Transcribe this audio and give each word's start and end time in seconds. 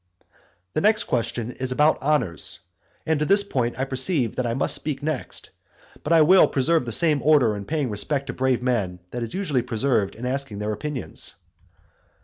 XIII. 0.23 0.29
The 0.73 0.81
next 0.81 1.03
question 1.03 1.51
is 1.51 1.71
about 1.71 2.01
honours. 2.01 2.61
And 3.05 3.19
to 3.19 3.25
this 3.25 3.43
point 3.43 3.77
I 3.77 3.85
perceive 3.85 4.35
that 4.35 4.47
I 4.47 4.55
must 4.55 4.73
speak 4.73 5.03
next. 5.03 5.51
But 6.03 6.11
I 6.11 6.21
will 6.21 6.47
preserve 6.47 6.87
the 6.87 6.91
same 6.91 7.21
order 7.21 7.55
in 7.55 7.65
paying 7.65 7.91
respect 7.91 8.25
to 8.25 8.33
brave 8.33 8.63
men, 8.63 9.01
that 9.11 9.21
is 9.21 9.35
usually 9.35 9.61
preserved 9.61 10.15
in 10.15 10.25
asking 10.25 10.57
their 10.57 10.73
opinions. 10.73 11.35